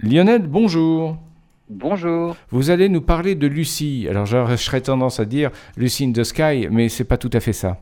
Lionel, 0.00 0.42
bonjour. 0.46 1.16
Bonjour. 1.68 2.36
Vous 2.48 2.70
allez 2.70 2.88
nous 2.88 3.02
parler 3.02 3.34
de 3.34 3.46
Lucie. 3.46 4.06
Alors, 4.08 4.26
je 4.26 4.56
serais 4.56 4.80
tendance 4.80 5.20
à 5.20 5.24
dire 5.24 5.50
Lucie 5.76 6.04
in 6.04 6.12
the 6.12 6.24
Sky, 6.24 6.68
mais 6.70 6.88
c'est 6.88 7.04
pas 7.04 7.18
tout 7.18 7.30
à 7.32 7.40
fait 7.40 7.52
ça. 7.52 7.78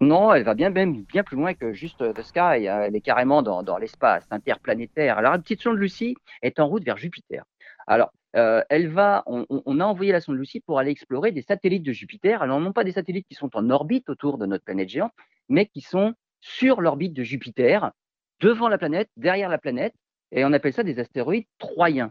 Non, 0.00 0.32
elle 0.32 0.44
va 0.44 0.54
bien, 0.54 0.70
bien, 0.70 0.86
bien 0.86 1.22
plus 1.22 1.36
loin 1.36 1.54
que 1.54 1.72
juste 1.72 1.98
The 2.14 2.22
Sky. 2.22 2.66
Elle 2.66 2.96
est 2.96 3.00
carrément 3.00 3.42
dans, 3.42 3.78
l'espace 3.78 4.26
interplanétaire. 4.30 5.18
Alors, 5.18 5.32
la 5.32 5.38
petite 5.38 5.62
sonde 5.62 5.78
Lucie 5.78 6.16
est 6.42 6.60
en 6.60 6.66
route 6.66 6.84
vers 6.84 6.96
Jupiter. 6.96 7.44
Alors, 7.86 8.12
euh, 8.34 8.62
elle 8.68 8.88
va, 8.88 9.22
on, 9.26 9.80
a 9.80 9.84
envoyé 9.84 10.12
la 10.12 10.20
sonde 10.20 10.36
Lucie 10.36 10.60
pour 10.60 10.78
aller 10.78 10.90
explorer 10.90 11.32
des 11.32 11.42
satellites 11.42 11.82
de 11.82 11.92
Jupiter. 11.92 12.42
Alors, 12.42 12.60
non 12.60 12.72
pas 12.72 12.84
des 12.84 12.92
satellites 12.92 13.26
qui 13.28 13.34
sont 13.34 13.54
en 13.54 13.70
orbite 13.70 14.08
autour 14.10 14.38
de 14.38 14.46
notre 14.46 14.64
planète 14.64 14.88
géante, 14.88 15.12
mais 15.48 15.66
qui 15.66 15.80
sont 15.80 16.14
sur 16.40 16.80
l'orbite 16.80 17.14
de 17.14 17.22
Jupiter, 17.22 17.92
devant 18.40 18.68
la 18.68 18.76
planète, 18.76 19.08
derrière 19.16 19.48
la 19.48 19.58
planète, 19.58 19.94
et 20.32 20.44
on 20.44 20.52
appelle 20.52 20.72
ça 20.72 20.82
des 20.82 20.98
astéroïdes 20.98 21.46
troyens. 21.58 22.10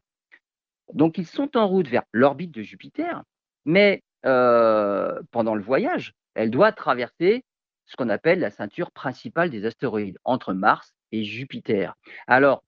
Donc, 0.94 1.18
ils 1.18 1.26
sont 1.26 1.58
en 1.58 1.68
route 1.68 1.88
vers 1.88 2.04
l'orbite 2.12 2.52
de 2.52 2.62
Jupiter, 2.62 3.24
mais 3.66 4.04
euh, 4.26 5.20
pendant 5.32 5.56
le 5.56 5.64
voyage, 5.64 6.14
elle 6.36 6.52
doit 6.52 6.72
traverser 6.72 7.44
ce 7.86 7.96
qu'on 7.96 8.10
appelle 8.10 8.40
la 8.40 8.52
ceinture 8.52 8.92
principale 8.92 9.50
des 9.50 9.66
astéroïdes, 9.66 10.18
entre 10.24 10.54
Mars 10.54 10.94
et 11.12 11.24
Jupiter. 11.24 11.96
Alors, 12.28 12.64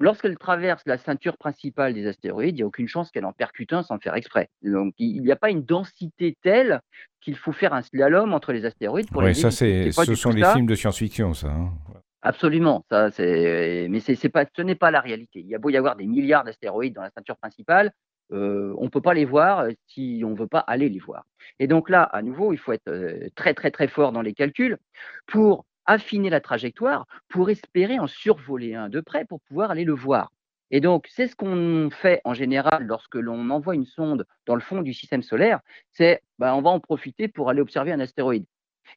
lorsqu'elle 0.00 0.36
traverse 0.36 0.82
la 0.86 0.98
ceinture 0.98 1.36
principale 1.36 1.94
des 1.94 2.06
astéroïdes, 2.06 2.56
il 2.56 2.58
n'y 2.58 2.62
a 2.62 2.66
aucune 2.66 2.88
chance 2.88 3.10
qu'elle 3.10 3.24
en 3.24 3.32
percute 3.32 3.72
un 3.72 3.82
sans 3.82 3.98
faire 3.98 4.14
exprès. 4.14 4.48
Donc, 4.62 4.94
il 4.98 5.22
n'y 5.22 5.32
a 5.32 5.36
pas 5.36 5.50
une 5.50 5.62
densité 5.62 6.36
telle 6.42 6.80
qu'il 7.20 7.36
faut 7.36 7.52
faire 7.52 7.72
un 7.72 7.82
slalom 7.82 8.32
entre 8.32 8.52
les 8.52 8.64
astéroïdes 8.64 9.10
pour 9.10 9.22
oui, 9.22 9.34
ça, 9.34 9.50
c'est, 9.50 9.90
ce 9.90 10.14
sont 10.14 10.30
les 10.30 10.44
films 10.44 10.66
de 10.66 10.74
science-fiction, 10.74 11.34
ça. 11.34 11.48
Hein. 11.48 11.72
Absolument, 12.22 12.84
ça, 12.90 13.10
c'est, 13.12 13.86
mais 13.90 14.00
c'est, 14.00 14.28
pas, 14.28 14.44
ce 14.56 14.62
n'est 14.62 14.74
pas 14.74 14.90
la 14.90 15.00
réalité. 15.00 15.38
Il 15.40 15.46
y 15.46 15.54
a 15.54 15.58
beau 15.58 15.70
y 15.70 15.76
avoir 15.76 15.94
des 15.94 16.06
milliards 16.06 16.42
d'astéroïdes 16.44 16.94
dans 16.94 17.02
la 17.02 17.10
ceinture 17.10 17.36
principale, 17.36 17.92
euh, 18.32 18.74
on 18.78 18.84
ne 18.84 18.88
peut 18.88 19.00
pas 19.00 19.14
les 19.14 19.24
voir 19.24 19.60
euh, 19.60 19.70
si 19.86 20.22
on 20.24 20.30
ne 20.30 20.36
veut 20.36 20.48
pas 20.48 20.58
aller 20.58 20.88
les 20.88 20.98
voir. 20.98 21.24
Et 21.60 21.66
donc 21.66 21.88
là, 21.88 22.02
à 22.02 22.22
nouveau, 22.22 22.52
il 22.52 22.58
faut 22.58 22.72
être 22.72 22.88
euh, 22.88 23.28
très 23.36 23.54
très 23.54 23.70
très 23.70 23.88
fort 23.88 24.12
dans 24.12 24.20
les 24.20 24.34
calculs 24.34 24.78
pour 25.26 25.64
affiner 25.86 26.28
la 26.28 26.40
trajectoire, 26.40 27.06
pour 27.28 27.48
espérer 27.48 27.98
en 27.98 28.06
survoler 28.06 28.74
un 28.74 28.88
de 28.90 29.00
près 29.00 29.24
pour 29.24 29.40
pouvoir 29.42 29.70
aller 29.70 29.84
le 29.84 29.94
voir. 29.94 30.30
Et 30.70 30.80
donc, 30.80 31.06
c'est 31.08 31.28
ce 31.28 31.36
qu'on 31.36 31.88
fait 31.90 32.20
en 32.24 32.34
général 32.34 32.84
lorsque 32.84 33.14
l'on 33.14 33.48
envoie 33.48 33.74
une 33.74 33.86
sonde 33.86 34.26
dans 34.44 34.54
le 34.54 34.60
fond 34.60 34.82
du 34.82 34.92
système 34.92 35.22
solaire, 35.22 35.60
c'est 35.92 36.20
ben, 36.38 36.52
on 36.54 36.60
va 36.60 36.70
en 36.70 36.80
profiter 36.80 37.28
pour 37.28 37.48
aller 37.48 37.62
observer 37.62 37.92
un 37.92 38.00
astéroïde. 38.00 38.44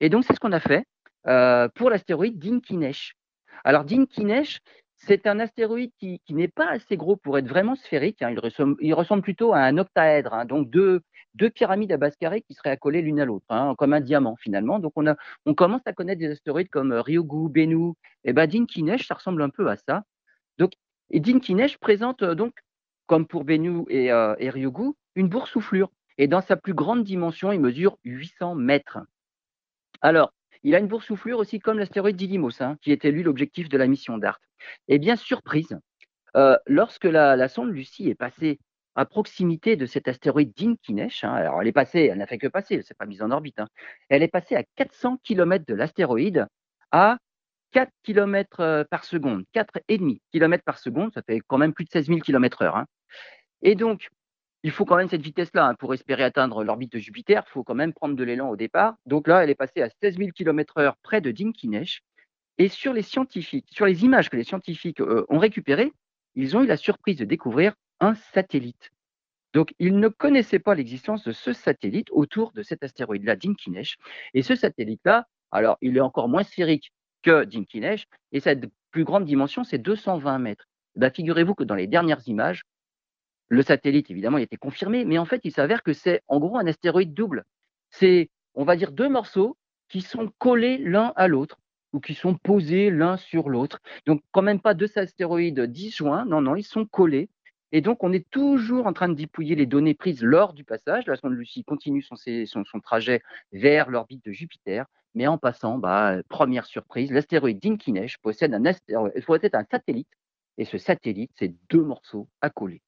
Et 0.01 0.09
donc, 0.09 0.25
c'est 0.25 0.35
ce 0.35 0.39
qu'on 0.41 0.51
a 0.51 0.59
fait 0.59 0.85
pour 1.23 1.89
l'astéroïde 1.89 2.39
Dinkinesh. 2.39 3.15
Alors, 3.63 3.85
Dinkinesh, 3.85 4.59
c'est 5.03 5.25
un 5.25 5.39
astéroïde 5.39 5.91
qui, 5.97 6.21
n'est 6.29 6.47
pas 6.47 6.69
assez 6.69 6.95
gros 6.95 7.15
pour 7.15 7.37
être 7.37 7.47
vraiment 7.47 7.75
sphérique. 7.75 8.21
Hein. 8.21 8.35
Il, 8.79 8.93
ressemble, 8.93 9.23
plutôt 9.23 9.53
à 9.53 9.59
un 9.59 9.77
octaèdre, 9.77 10.33
hein. 10.33 10.45
donc 10.45 10.69
deux, 10.69 11.01
pyramides 11.55 11.91
à 11.91 11.97
base 11.97 12.15
carrée 12.17 12.41
qui 12.41 12.53
seraient 12.53 12.69
accolées 12.69 13.01
l'une 13.01 13.19
à 13.19 13.25
l'autre, 13.25 13.45
hein, 13.49 13.73
comme 13.77 13.93
un 13.93 13.99
diamant 13.99 14.35
finalement. 14.35 14.79
Donc 14.79 14.93
on, 14.95 15.53
commence 15.55 15.81
à 15.85 15.93
connaître 15.93 16.19
des 16.19 16.31
astéroïdes 16.31 16.69
comme 16.69 16.91
euh, 16.91 17.01
Ryugu, 17.01 17.49
Bennu. 17.49 17.91
Et 18.23 18.29
eh 18.29 18.33
ben 18.33 18.47
Dinkinesh, 18.47 19.07
ça 19.07 19.15
ressemble 19.15 19.41
un 19.41 19.49
peu 19.49 19.69
à 19.69 19.75
ça. 19.75 20.03
Donc, 20.59 20.73
et 21.09 21.19
Dinkinesh 21.19 21.77
présente 21.79 22.21
euh, 22.21 22.35
donc, 22.35 22.53
comme 23.07 23.25
pour 23.25 23.43
Bennu 23.43 23.83
et, 23.89 24.11
euh, 24.11 24.35
et 24.37 24.51
Ryugu, 24.51 24.93
une 25.15 25.29
boursouflure. 25.29 25.89
Et 26.19 26.27
dans 26.27 26.41
sa 26.41 26.55
plus 26.55 26.75
grande 26.75 27.03
dimension, 27.03 27.51
il 27.51 27.59
mesure 27.59 27.97
800 28.03 28.53
mètres. 28.53 28.99
Alors, 30.01 30.31
il 30.63 30.75
a 30.75 30.79
une 30.79 30.87
boursouflure 30.87 31.39
aussi 31.39 31.59
comme 31.59 31.79
l'astéroïde 31.79 32.15
Didymos, 32.15 32.61
hein, 32.61 32.77
qui 32.81 32.91
était 32.91 33.11
lui 33.11 33.23
l'objectif 33.23 33.69
de 33.69 33.77
la 33.77 33.87
mission 33.87 34.17
DART. 34.17 34.39
Et 34.87 34.99
bien, 34.99 35.15
surprise, 35.15 35.77
euh, 36.35 36.57
lorsque 36.67 37.05
la, 37.05 37.47
sonde 37.47 37.71
Lucie 37.71 38.09
est 38.09 38.15
passée 38.15 38.59
à 38.95 39.05
proximité 39.05 39.75
de 39.75 39.85
cet 39.85 40.07
astéroïde 40.07 40.53
Dinkinesh, 40.55 41.23
hein, 41.23 41.33
alors 41.33 41.61
elle 41.61 41.67
est 41.67 41.73
passée, 41.73 42.09
elle 42.11 42.17
n'a 42.17 42.27
fait 42.27 42.37
que 42.37 42.47
passer, 42.47 42.75
elle 42.75 42.81
ne 42.81 42.85
s'est 42.85 42.93
pas 42.93 43.05
mise 43.05 43.21
en 43.21 43.31
orbite, 43.31 43.59
hein, 43.59 43.67
elle 44.09 44.21
est 44.21 44.27
passée 44.27 44.55
à 44.55 44.63
400 44.75 45.19
km 45.23 45.65
de 45.65 45.73
l'astéroïde 45.73 46.45
à 46.91 47.17
4 47.71 47.89
km 48.03 48.59
euh, 48.59 48.83
par 48.89 49.05
seconde, 49.05 49.45
4,5 49.53 50.19
km 50.31 50.63
par 50.63 50.77
seconde, 50.77 51.13
ça 51.13 51.21
fait 51.21 51.39
quand 51.47 51.57
même 51.57 51.73
plus 51.73 51.85
de 51.85 51.89
16 51.89 52.07
000 52.07 52.19
km/h. 52.19 52.85
Et 53.61 53.75
donc, 53.75 54.09
il 54.63 54.71
faut 54.71 54.85
quand 54.85 54.97
même 54.97 55.09
cette 55.09 55.21
vitesse-là 55.21 55.67
hein, 55.67 55.75
pour 55.75 55.93
espérer 55.93 56.23
atteindre 56.23 56.63
l'orbite 56.63 56.91
de 56.91 56.99
Jupiter. 56.99 57.43
Il 57.47 57.51
faut 57.51 57.63
quand 57.63 57.75
même 57.75 57.93
prendre 57.93 58.15
de 58.15 58.23
l'élan 58.23 58.49
au 58.49 58.55
départ. 58.55 58.95
Donc 59.05 59.27
là, 59.27 59.43
elle 59.43 59.49
est 59.49 59.55
passée 59.55 59.81
à 59.81 59.89
16 60.01 60.17
000 60.17 60.29
km/h 60.31 60.93
près 61.01 61.21
de 61.21 61.31
Dinkinesh. 61.31 62.03
Et 62.57 62.67
sur 62.67 62.93
les 62.93 64.03
images 64.03 64.29
que 64.29 64.37
les 64.37 64.43
scientifiques 64.43 65.01
euh, 65.01 65.25
ont 65.29 65.39
récupérées, 65.39 65.91
ils 66.35 66.55
ont 66.55 66.63
eu 66.63 66.67
la 66.67 66.77
surprise 66.77 67.17
de 67.17 67.25
découvrir 67.25 67.73
un 67.99 68.13
satellite. 68.13 68.91
Donc, 69.53 69.73
ils 69.79 69.99
ne 69.99 70.07
connaissaient 70.07 70.59
pas 70.59 70.75
l'existence 70.75 71.23
de 71.23 71.31
ce 71.31 71.53
satellite 71.53 72.07
autour 72.11 72.51
de 72.53 72.63
cet 72.63 72.83
astéroïde-là, 72.83 73.35
Dinkinesh. 73.35 73.97
Et 74.33 74.43
ce 74.43 74.55
satellite-là, 74.55 75.27
alors, 75.51 75.77
il 75.81 75.97
est 75.97 76.01
encore 76.01 76.29
moins 76.29 76.43
sphérique 76.43 76.93
que 77.21 77.43
Dinkinesh, 77.43 78.07
et 78.31 78.39
sa 78.39 78.53
plus 78.91 79.03
grande 79.03 79.25
dimension, 79.25 79.63
c'est 79.63 79.77
220 79.77 80.39
mètres. 80.39 80.65
Ben, 80.95 81.11
figurez-vous 81.11 81.55
que 81.55 81.63
dans 81.63 81.75
les 81.75 81.87
dernières 81.87 82.27
images, 82.27 82.63
le 83.51 83.63
satellite, 83.63 84.09
évidemment, 84.09 84.37
il 84.37 84.43
était 84.43 84.55
confirmé, 84.55 85.03
mais 85.03 85.17
en 85.17 85.25
fait, 85.25 85.41
il 85.43 85.51
s'avère 85.51 85.83
que 85.83 85.91
c'est 85.91 86.21
en 86.29 86.39
gros 86.39 86.57
un 86.57 86.65
astéroïde 86.67 87.13
double. 87.13 87.43
C'est, 87.89 88.29
on 88.55 88.63
va 88.63 88.77
dire, 88.77 88.93
deux 88.93 89.09
morceaux 89.09 89.57
qui 89.89 89.99
sont 89.99 90.31
collés 90.37 90.77
l'un 90.77 91.11
à 91.17 91.27
l'autre 91.27 91.59
ou 91.91 91.99
qui 91.99 92.13
sont 92.13 92.35
posés 92.35 92.89
l'un 92.89 93.17
sur 93.17 93.49
l'autre. 93.49 93.81
Donc, 94.05 94.21
quand 94.31 94.41
même 94.41 94.61
pas 94.61 94.73
deux 94.73 94.89
astéroïdes 94.97 95.59
disjoints, 95.59 96.23
non, 96.23 96.39
non, 96.39 96.55
ils 96.55 96.63
sont 96.63 96.85
collés. 96.85 97.29
Et 97.73 97.81
donc, 97.81 98.05
on 98.05 98.13
est 98.13 98.25
toujours 98.29 98.87
en 98.87 98.93
train 98.93 99.09
de 99.09 99.15
dépouiller 99.15 99.55
les 99.55 99.65
données 99.65 99.95
prises 99.95 100.23
lors 100.23 100.53
du 100.53 100.63
passage. 100.63 101.07
La 101.07 101.17
sonde 101.17 101.33
Lucie 101.33 101.65
continue 101.65 102.01
son, 102.01 102.15
son, 102.15 102.79
trajet 102.79 103.21
vers 103.51 103.89
l'orbite 103.89 104.23
de 104.23 104.31
Jupiter, 104.31 104.85
mais 105.13 105.27
en 105.27 105.37
passant, 105.37 105.77
bah, 105.77 106.23
première 106.29 106.65
surprise, 106.65 107.11
l'astéroïde 107.11 107.59
Dinkinesh 107.59 108.17
possède 108.19 108.53
un, 108.53 108.63
possède 109.25 109.55
un 109.55 109.65
satellite, 109.69 110.07
et 110.57 110.63
ce 110.63 110.77
satellite, 110.77 111.31
c'est 111.37 111.53
deux 111.69 111.83
morceaux 111.83 112.29
à 112.39 112.49
coller. 112.49 112.81